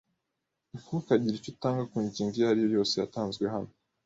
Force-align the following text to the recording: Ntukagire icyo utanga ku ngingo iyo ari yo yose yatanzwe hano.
Ntukagire 0.79 1.35
icyo 1.37 1.49
utanga 1.53 1.81
ku 1.91 1.97
ngingo 2.05 2.33
iyo 2.37 2.45
ari 2.51 2.59
yo 2.63 2.69
yose 2.77 2.93
yatanzwe 2.95 3.43
hano. 3.53 3.71